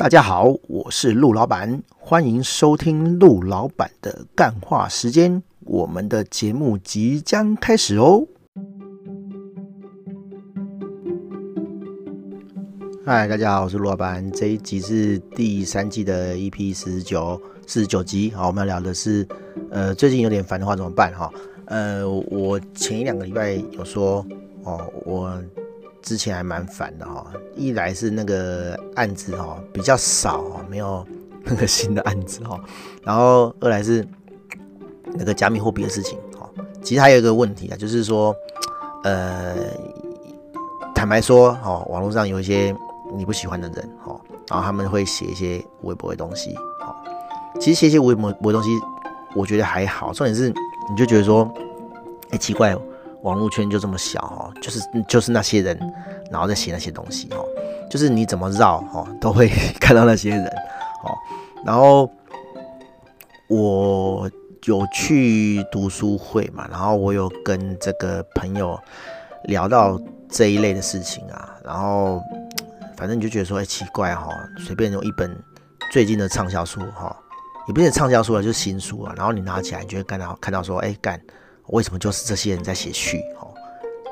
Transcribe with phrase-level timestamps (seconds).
[0.00, 5.42] 大家好，我是陆老板，欢迎收听陆老板的干话时间。
[5.66, 8.26] 我们的节目即将开始哦。
[13.04, 14.32] 嗨，大家好，我是陆老板。
[14.32, 18.30] 这一集是第三季的 EP 四十九四十九集。
[18.30, 19.28] 好，我们要聊的是，
[19.70, 21.12] 呃，最近有点烦的话怎么办？
[21.12, 21.30] 哈，
[21.66, 24.24] 呃，我前一两个礼拜有说，
[24.64, 25.38] 哦，我。
[26.02, 31.06] 之前还蛮烦的哈，一来是那个案子哈比较少，没有
[31.44, 32.58] 那个新的案子哈，
[33.02, 34.06] 然后二来是
[35.14, 36.48] 那个加密货币的事情哈。
[36.82, 38.34] 其实还有一个问题啊，就是说，
[39.04, 39.54] 呃，
[40.94, 42.74] 坦白说哈，网络上有一些
[43.14, 46.96] 你不喜欢的人哈，然后他们会写一些微博的东西哈。
[47.60, 48.70] 其实写一些微博微博东西，
[49.34, 51.46] 我觉得还好，重点是你就觉得说，
[52.30, 52.80] 哎，奇怪哦。
[53.22, 55.78] 网络圈就这么小哦，就是就是那些人，
[56.30, 57.44] 然后在写那些东西哦，
[57.90, 61.12] 就是你怎么绕哦，都会 看到那些人哦。
[61.64, 62.10] 然后
[63.48, 64.30] 我
[64.64, 68.78] 有去读书会嘛，然后我有跟这个朋友
[69.44, 70.00] 聊到
[70.30, 72.20] 这一类的事情啊，然后
[72.96, 74.28] 反正你就觉得说，哎，奇怪哈，
[74.58, 75.36] 随便有一本
[75.92, 77.14] 最近的畅销书哈，
[77.68, 81.20] 也不是畅销书啊，就是新书啊，然后你拿起来，你就会看到看到说，哎，干。
[81.70, 83.52] 为什么就是这些人在写序哦，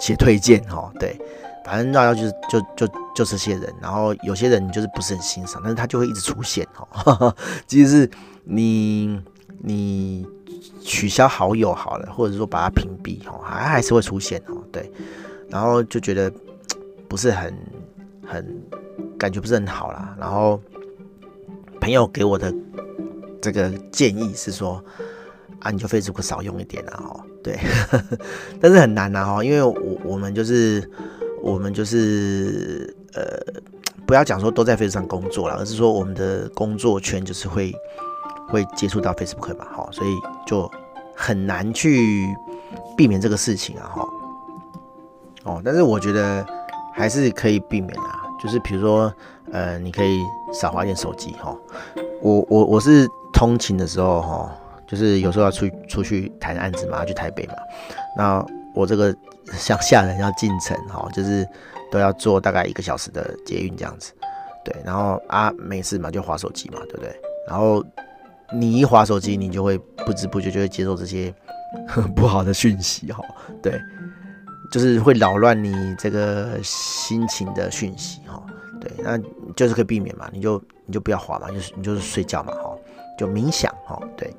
[0.00, 0.90] 写推荐哦？
[0.98, 1.18] 对，
[1.64, 7.34] 反正绕绕就是就就就这些人，然后有些人就是不是很欣赏，但是他就会一直出现哈。
[7.66, 8.10] 即使是
[8.44, 9.20] 你
[9.62, 10.26] 你
[10.80, 14.62] 取消好友好了，或者说把他屏蔽哦，还还是会出现哦。
[14.72, 14.90] 对，
[15.48, 16.32] 然后就觉得
[17.08, 17.54] 不是很
[18.26, 18.62] 很
[19.18, 20.16] 感觉不是很好啦。
[20.18, 20.60] 然后
[21.80, 22.54] 朋友给我的
[23.40, 24.82] 这个建议是说。
[25.60, 27.58] 啊，你就 Facebook 少用一点啊，哦，对，
[28.60, 30.90] 但是很难呐，哈，因为我我们就是
[31.42, 33.22] 我们就是呃，
[34.06, 37.72] 不要讲说都在 Facebook 上工作了，而是说我们的工作圈就是会
[38.48, 40.10] 会接触到 Facebook 嘛，哈，所以
[40.46, 40.70] 就
[41.16, 42.26] 很难去
[42.94, 44.08] 避免这个事情啊，哈，
[45.44, 46.46] 哦，但是我觉得
[46.92, 49.10] 还是可以避免啊，就是比如说
[49.52, 50.20] 呃，你可以
[50.52, 51.56] 少花点手机，哈，
[52.20, 54.54] 我我我是通勤的时候，哈。
[54.88, 57.54] 就是有时候要出出去谈案子嘛，要去台北嘛。
[58.16, 58.44] 那
[58.74, 59.14] 我这个
[59.52, 61.46] 乡下人要进城哈，就是
[61.90, 64.12] 都要坐大概一个小时的捷运这样子。
[64.64, 67.14] 对，然后啊没事嘛，就划手机嘛，对不对？
[67.46, 67.84] 然后
[68.52, 71.34] 你一划手机，你就会不知不觉就会接受这些
[72.16, 73.22] 不好的讯息哈。
[73.62, 73.78] 对，
[74.70, 78.42] 就是会扰乱你这个心情的讯息哈。
[78.80, 79.18] 对，那
[79.56, 82.76] 就是可以避免嘛，你就你就不要滑嘛，就是你就是睡觉嘛哈，
[83.18, 84.00] 就冥想哈。
[84.16, 84.32] 对。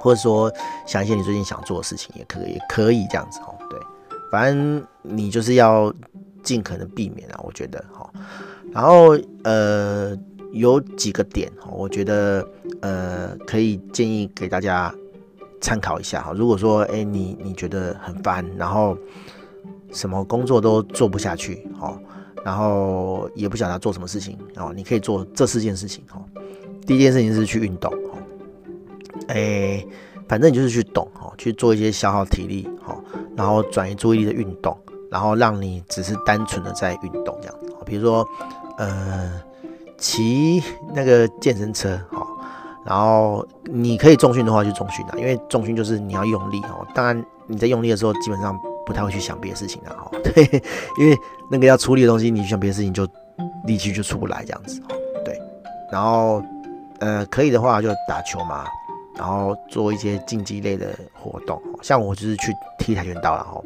[0.00, 0.50] 或者说
[0.86, 3.54] 想一些你最近想做的事情，也可以，可以这样子哦。
[3.68, 3.78] 对，
[4.32, 5.92] 反正你就是要
[6.42, 8.10] 尽可能避免啊，我觉得哈。
[8.72, 10.16] 然后呃，
[10.52, 12.46] 有几个点哈，我觉得
[12.80, 14.94] 呃可以建议给大家
[15.60, 16.32] 参考一下哈。
[16.32, 18.96] 如果说哎你你觉得很烦，然后
[19.92, 21.98] 什么工作都做不下去哦，
[22.42, 26.24] 然后也不晓得做什么事情哦，你可以做这四件事情哈。
[26.86, 27.92] 第一件事情是去运动。
[29.32, 29.84] 哎、
[30.28, 32.96] 反正你就是去动哈，去做一些消耗体力哈，
[33.36, 34.76] 然后转移注意力的运动，
[35.10, 37.72] 然后让你只是单纯的在运动这样子。
[37.86, 38.26] 比如说，
[38.76, 39.40] 呃，
[39.98, 40.62] 骑
[40.94, 42.26] 那个健身车哈，
[42.84, 46.86] 然后你可以重训的话就重训啊，因为重训就是你要用力哦。
[46.94, 50.10] 当然你在用力的时候，基本上不太会去想别的事情的哦。
[50.22, 50.62] 对，
[50.98, 51.16] 因为
[51.50, 53.06] 那个要出力的东西，你去想别的事情就
[53.66, 54.80] 力气就出不来这样子。
[55.24, 55.36] 对，
[55.90, 56.42] 然后
[57.00, 58.64] 呃，可以的话就打球嘛。
[59.20, 63.62] 然后做一些竞技类的活动，像我就是去踢跆拳道了哈。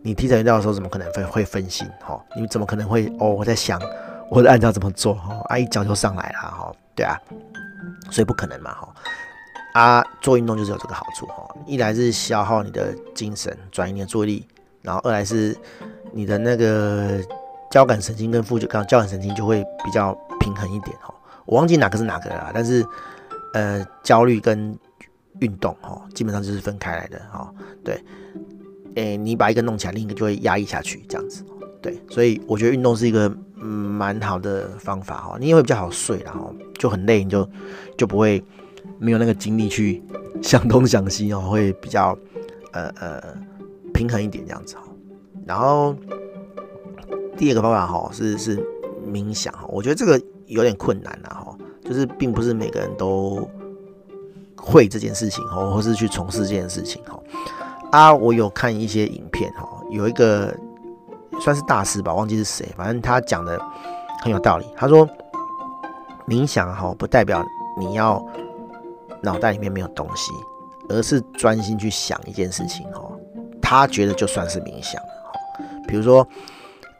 [0.00, 2.24] 你踢跆拳道的时候，怎么可能会会分心哈？
[2.36, 3.30] 你怎么可能会哦？
[3.30, 3.80] 我在想，
[4.30, 5.42] 我在按照怎么做哈？
[5.46, 7.20] 啊，一脚就上来了哈，对啊，
[8.12, 8.94] 所以不可能嘛哈。
[9.74, 14.48] 啊，做运动就是有这个好处哈，一来是消耗你的精神，转移你的注意力，
[14.82, 15.58] 然后二来是
[16.12, 17.18] 你的那个
[17.72, 21.12] 交感神经跟副交感交感神经就会比较平衡一点哈。
[21.44, 22.86] 我忘记哪个是哪个了，但是。
[23.52, 24.78] 呃，焦虑跟
[25.40, 27.52] 运动哈，基本上就是分开来的哈。
[27.84, 28.02] 对，
[28.94, 31.44] 诶、你把一个弄起来，另一个就会压抑下去，这样子。
[31.82, 37.48] 对，所以我觉得运动是一个蛮好的方法哈，你也会比较好睡，然后就很累，你就
[37.96, 38.42] 就不会
[38.98, 40.02] 没有那个精力去
[40.42, 42.18] 想东想西哦，会比较
[42.72, 43.22] 呃呃
[43.94, 44.82] 平衡一点这样子哈。
[45.46, 45.94] 然后
[47.36, 48.56] 第二个方法哈是是
[49.06, 51.56] 冥想哈，我觉得这个有点困难了哈。
[51.86, 53.48] 就是并不是每个人都
[54.56, 57.18] 会这件事情哈，或是去从事这件事情哈。
[57.92, 60.52] 啊，我有看一些影片哈，有一个
[61.40, 63.60] 算是大师吧，忘记是谁，反正他讲的
[64.20, 64.66] 很有道理。
[64.76, 65.08] 他说，
[66.26, 67.44] 冥想哈，不代表
[67.78, 68.20] 你要
[69.22, 70.32] 脑袋里面没有东西，
[70.88, 73.08] 而是专心去想一件事情哈。
[73.62, 75.62] 他觉得就算是冥想哈。
[75.86, 76.26] 比如说，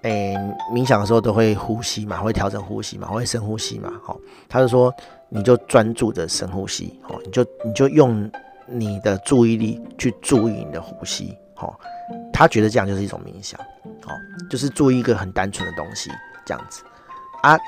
[0.02, 0.36] 诶，
[0.72, 3.92] 冥想的时候都会呼吸嘛，会调整呼吸嘛，会深呼吸嘛。
[4.04, 4.16] 哈，
[4.48, 4.94] 他就说
[5.28, 8.30] 你就专注的深呼吸，哦，你就你就用
[8.66, 11.72] 你的注意力去注意你的呼吸，哈。
[12.32, 13.58] 他觉得这样就是一种冥想，
[14.04, 14.12] 哦，
[14.50, 16.10] 就是注意一个很单纯的东西，
[16.44, 16.82] 这样子
[17.42, 17.58] 啊。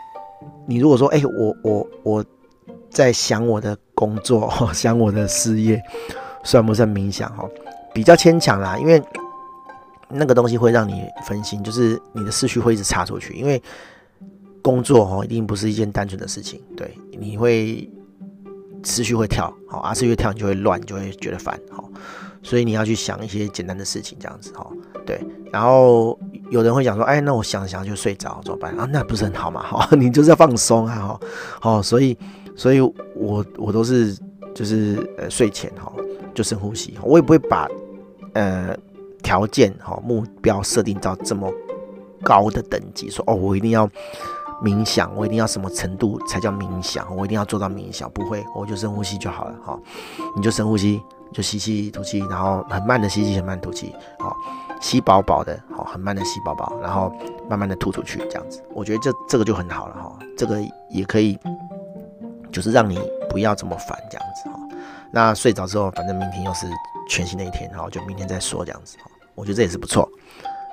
[0.67, 2.25] 你如果说，哎、欸，我我我
[2.91, 5.83] 在想我的工作， 想我的事业，
[6.45, 7.29] 算不算冥想？
[7.35, 7.45] 哈，
[7.93, 9.03] 比较牵强啦，因为
[10.11, 13.35] 那个东西会让你分心，就是你的思绪会一直插出去。
[13.35, 13.63] 因为
[14.63, 17.89] 工作哈，一定不是一件单纯的事情，对，你会
[18.83, 21.89] 思绪会跳，好，啊，思绪跳，你就会乱，就会觉得烦，好。
[22.41, 24.67] 所以你要去想一些简单的事情，这样子哈，
[25.05, 25.21] 对。
[25.53, 26.19] 然后
[26.51, 28.89] 有人会讲说，哎，那我想想就睡着怎么办啊？
[28.91, 29.63] 那不是很好嘛？
[29.63, 31.21] 哈， 你就是要放松啊，哈，
[31.61, 32.17] 好，所以，
[32.57, 34.17] 所以我我都是
[34.55, 35.93] 就是呃睡前哈
[36.33, 37.69] 就深呼吸，我也不会把
[38.35, 38.75] 呃
[39.29, 41.53] 条件哈目标设定到这么
[42.23, 43.87] 高的等级，说哦我一定要
[44.65, 49.79] 冥想，我一定要什么程度才叫冥想，我一定要做到冥想，不会，我就深呼吸就好了，哈，
[50.35, 51.03] 你就深呼吸。
[51.31, 54.35] 就吸气吐气，然后很慢的吸气，很慢吐气，好，
[54.81, 57.13] 吸饱饱的，好，很慢的吸饱饱，然后
[57.51, 60.59] 慢慢的吐出去，这样子，我觉得这这个就很好了哈，这个
[60.89, 61.39] 也可以，
[62.51, 62.99] 就是让你
[63.29, 64.59] 不要这么烦这样子哈。
[65.13, 66.67] 那睡着之后，反正明天又是
[67.11, 69.11] 全新的一天，然后就明天再说这样子哈。
[69.39, 70.09] 我觉得这也是不错。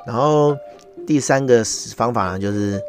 [0.07, 0.57] 然后
[1.05, 1.63] 第三个
[1.95, 2.81] 方法呢，就是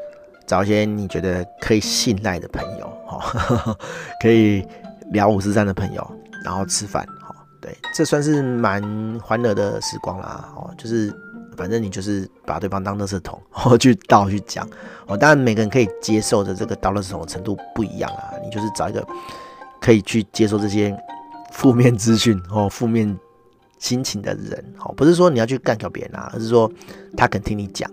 [0.47, 3.77] 找一些你觉得可以信赖的朋友哈，
[4.23, 4.67] 可以
[5.13, 6.11] 聊五十三的朋友，
[6.45, 7.07] 然后吃饭。
[7.21, 8.83] 哈对，这算是蛮
[9.23, 11.13] 欢乐的时光啦，哦，就是
[11.57, 14.69] 反正你就是把对方当垃圾桶，哦，去倒去讲，
[15.07, 19.05] 哦，当然每个人可以接受的这个倒垃圾桶的程度不一样啊，你就是找一个
[19.81, 20.97] 可以去接受这些
[21.51, 23.19] 负面资讯哦，负面
[23.87, 26.69] 心情的人，哦，不是说你要去干掉别人啊，而是说
[27.17, 27.89] 他肯听你讲，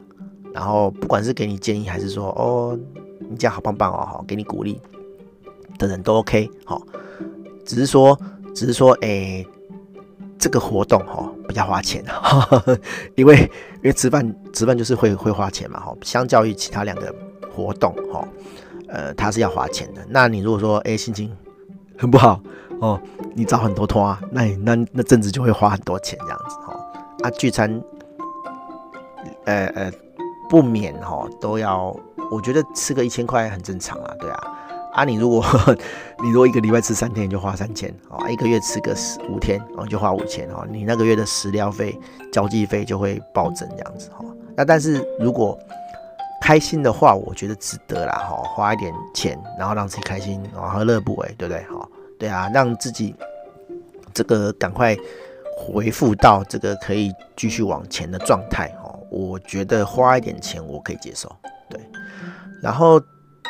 [0.51, 2.77] 然后不管是给你建议还是说哦，
[3.19, 4.81] 你这样好棒棒哦，好，给你鼓励
[5.77, 6.81] 的人都 OK，好，
[7.63, 8.19] 只是说，
[8.55, 9.45] 只是说，哎。
[10.39, 12.03] 这个活动哈比较花钱，
[13.15, 17.15] 因为因为吃饭吃饭就是会会花钱嘛哈，相较于其他两个
[17.49, 18.27] 活动哈，
[18.89, 20.05] 呃，它是要花钱的。
[20.09, 21.33] 那你如果说哎心情
[22.03, 22.37] 很不好
[22.81, 22.99] 哦，
[23.33, 26.77] 你找很多拖，那你那那阵子就会花很多钱这样子哈。
[27.21, 27.81] 啊，聚餐，
[29.45, 29.89] 呃呃
[30.49, 31.95] 不免哈都要，
[32.29, 34.43] 我觉得吃个一千块很正常啊，对啊。
[34.91, 35.41] 啊，你如果
[36.21, 40.67] 你如果一个礼拜吃三天，你就花三千哦；一个月吃个十五天，哦，就花五千哦。
[40.69, 41.97] 你那个月的食料费、
[42.33, 44.25] 交际费就会暴增这样子哈。
[44.57, 45.57] 那但是如果
[46.41, 51.63] 开心的话，我觉得值得啦哈，花一点钱，然后让自己开心，然后乐不为，对不对？
[51.63, 51.87] 哈，
[52.23, 53.13] 对啊，让自己
[54.13, 54.95] 这个赶快
[55.57, 58.97] 恢复到这个可以继续往前的状态哦。
[59.09, 61.29] 我觉得花一点钱我可以接受，
[61.69, 61.79] 对，
[62.61, 63.01] 然后。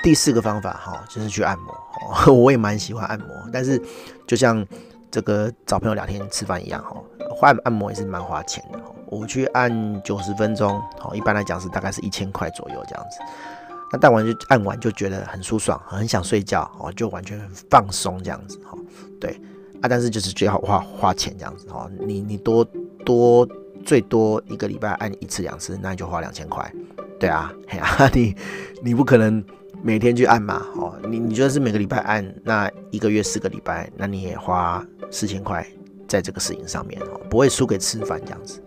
[0.02, 1.74] 第四个方法哈，就是去按摩。
[2.34, 3.82] 我也蛮喜欢按摩，但是
[4.28, 4.66] 就像
[5.10, 6.98] 这个找朋友聊天、吃饭一样哈，
[7.42, 8.80] 按按摩也是蛮花钱的。
[9.06, 10.82] 我去按九十分钟，
[11.14, 13.20] 一般来讲是大概是一千块左右这样子。
[13.94, 18.78] 那按完就按完就觉得很舒爽，很想睡觉哦，就完全很放松这样子哈。
[19.22, 19.40] 对
[19.82, 21.90] 啊，但是就是最好花花钱这样子哈。
[22.00, 22.66] 你你多
[23.06, 23.48] 多
[23.86, 26.70] 最多一个礼拜按一次两次，那你就花两千块。
[27.20, 28.36] 对啊，嘿啊， 你
[28.84, 29.44] 你不可能。
[29.86, 34.82] 每天去按嘛，哦，你你觉得是每个礼拜按，那一个月四个礼拜，那你也花
[35.12, 35.68] 四千块
[36.08, 38.64] 在这个事情上面哦，不会输给吃饭这样子。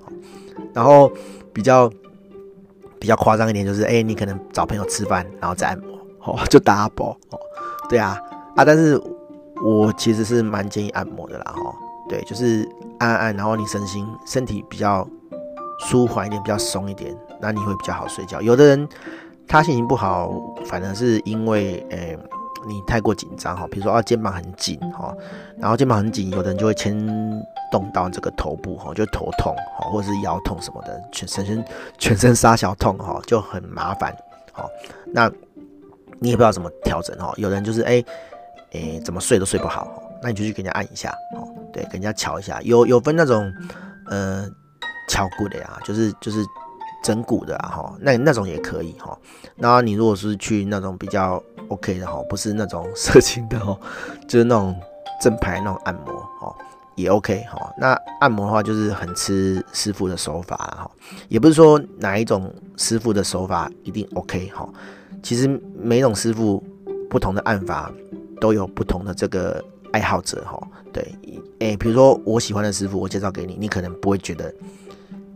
[0.75, 1.11] 然后
[1.55, 1.91] 比较
[3.07, 7.39] 比较夸张一点就是，哎，你可能找朋友吃饭，然后再按摩，哦， 就打包哦，
[7.89, 8.21] 对啊
[8.57, 9.01] 啊，但是
[9.65, 11.73] 我其实是蛮建议按摩的啦，哦，
[12.09, 15.07] 对，就是按按，然后你身心身体比较
[15.89, 18.43] 舒缓一点，比较松一点，那你会比较好睡觉。
[18.43, 18.89] 有的人。
[19.49, 20.35] 他心情不好，
[20.65, 22.19] 反正是因为，诶、
[22.67, 25.15] 你太过紧张哈，比如说啊，肩膀很紧哈，
[25.59, 26.93] 然后肩膀很紧，有的人就会牵
[27.71, 31.65] 动到这个头部哈，就头痛哈，或者是腰痛什么的，全身
[31.99, 34.13] 全身杀小痛哈，就很麻烦
[34.53, 34.67] 哈。
[35.13, 35.31] 那
[36.19, 38.05] 你也不知道怎么调整哈，有人就是诶，
[38.73, 39.89] 诶、怎么睡都睡不好，
[40.23, 43.53] 那你就去给人家按一下哦，对，给人家敲一下，有有分那种
[44.09, 44.49] 呃
[45.09, 46.45] 敲骨的呀，就是就是。
[47.07, 49.17] 整骨的啊，哈，那那种也可以哈。
[49.55, 53.79] 那你如果是去那种比较 OK 的哈，不是那种色情的哈，
[54.27, 54.75] 就是那种
[55.23, 56.53] 正牌那种按摩哈，
[56.97, 57.73] 也 OK 哈。
[57.79, 60.91] 那按摩的话，就是很吃师傅的手法哈，
[61.29, 64.69] 也不是说哪一种师傅的手法一定 OK 哈。
[65.23, 65.47] 其实
[65.79, 66.61] 每种师傅
[67.09, 67.93] 不同的按法，
[68.41, 70.61] 都有不同的这个爱好者哈。
[70.93, 71.15] 对，
[71.61, 74.53] 诶、比如说我喜欢的师傅，我介绍给你，你可能不会觉得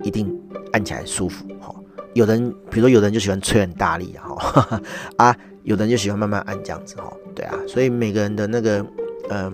[0.02, 0.26] 一定
[0.72, 1.74] 按起来舒服哈。
[2.14, 4.80] 有人，比如说有人就喜欢吹很大力哈，
[5.16, 7.12] 啊，有的人就喜欢慢慢按这样子哈。
[7.34, 8.84] 对啊，所以每个人的那个
[9.28, 9.52] 呃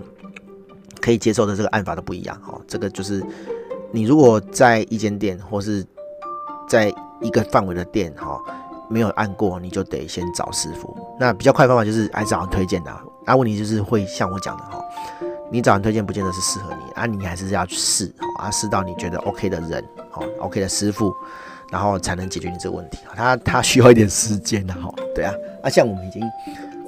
[0.99, 2.59] 可以接受的这个按法都不一样哈。
[2.67, 3.23] 这个就是
[3.91, 5.85] 你如果在一间店或是
[6.67, 8.41] 在一个范围的店哈。
[8.89, 10.97] 没有按过，你就得先找师傅。
[11.19, 13.01] 那比较快的方法就是还找人推荐的。
[13.25, 14.81] 那、问题就是会像我讲的哈，
[15.51, 21.13] 你找人推荐不见得是适合你啊，你还是要去试啊，试到你觉得 OK 的人，好 OK 的师傅，
[21.71, 22.99] 然后才能解决你这个问题。
[23.15, 25.33] 他 他需要一点时间的哈，对啊。
[25.63, 26.21] 那像我们已经，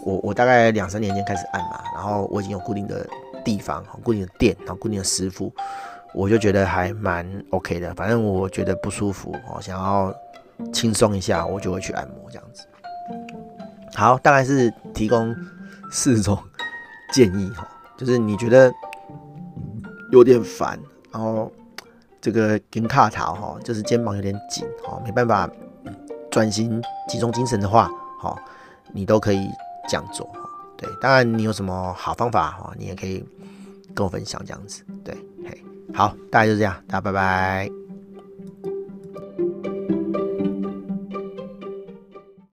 [0.04, 3.06] 我我大概两三年前开始按嘛，然后我已经有固定的
[3.44, 5.51] 地方、固定的店、然后固定的师傅，
[6.13, 7.94] 我就觉得还蛮 OK 的。
[7.96, 10.13] 反正我觉得不舒服，我想要。
[10.74, 12.66] 轻松一下，我就会去按摩这样子。
[13.96, 15.34] 好，大概是提供
[15.89, 16.38] 四种
[17.13, 17.66] 建议哈，
[18.00, 18.74] 就是你觉得
[20.10, 20.79] 有点烦，
[21.12, 21.51] 然后
[22.22, 25.50] 这个肩卡头哈，就是肩膀有点紧哈，没办法
[26.32, 27.91] 专心集中精神的话，
[28.22, 28.41] 哈，
[28.94, 29.50] 你都可以
[29.89, 30.29] 这样做。
[30.77, 33.22] 对，当然你有什么好方法哈，你也可以
[33.94, 34.82] 跟我分享这样子。
[35.03, 35.13] 对，
[35.44, 35.62] 嘿，
[35.94, 37.88] 好，大概就这样，大家拜拜。